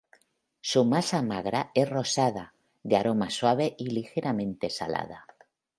Su 0.61 0.83
masa 0.83 1.21
magra 1.21 1.69
es 1.75 1.87
rosada, 1.87 2.55
de 2.81 2.95
aroma 2.97 3.29
suave 3.29 3.75
y 3.77 3.85
ligeramente 3.91 4.71
salada. 4.71 5.27